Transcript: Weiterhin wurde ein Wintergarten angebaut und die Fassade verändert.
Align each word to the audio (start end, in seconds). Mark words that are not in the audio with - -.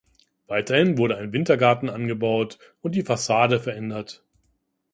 Weiterhin 0.47 0.97
wurde 0.97 1.15
ein 1.17 1.31
Wintergarten 1.31 1.87
angebaut 1.87 2.57
und 2.81 2.95
die 2.95 3.03
Fassade 3.03 3.59
verändert. 3.59 4.23